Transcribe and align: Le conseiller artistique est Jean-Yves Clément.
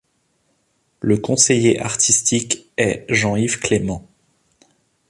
Le 1.01 1.17
conseiller 1.19 1.79
artistique 1.79 2.71
est 2.75 3.05
Jean-Yves 3.07 3.59
Clément. 3.59 4.09